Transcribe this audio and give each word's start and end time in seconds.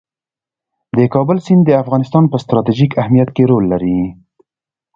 د 0.97 0.99
کابل 1.13 1.37
سیند 1.45 1.63
د 1.65 1.71
افغانستان 1.83 2.23
په 2.31 2.37
ستراتیژیک 2.43 2.91
اهمیت 3.01 3.29
کې 3.35 3.43
رول 3.51 3.65
لري. 3.73 3.99